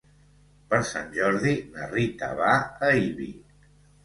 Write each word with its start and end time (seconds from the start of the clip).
Per 0.71 0.79
Sant 0.91 1.11
Jordi 1.17 1.53
na 1.75 1.91
Rita 1.93 2.31
va 2.41 2.55
a 2.89 2.91
Ibi. 3.05 3.31